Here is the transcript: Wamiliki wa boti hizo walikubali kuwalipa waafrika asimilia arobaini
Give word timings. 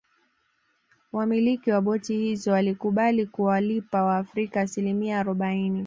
Wamiliki 1.11 1.71
wa 1.71 1.81
boti 1.81 2.17
hizo 2.17 2.51
walikubali 2.51 3.25
kuwalipa 3.25 4.03
waafrika 4.03 4.61
asimilia 4.61 5.19
arobaini 5.19 5.79